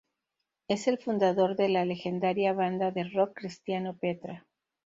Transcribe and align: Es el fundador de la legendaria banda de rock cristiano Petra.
Es 0.67 0.87
el 0.87 0.97
fundador 0.97 1.55
de 1.55 1.69
la 1.69 1.85
legendaria 1.85 2.53
banda 2.53 2.89
de 2.89 3.03
rock 3.03 3.35
cristiano 3.37 3.95
Petra. 3.95 4.47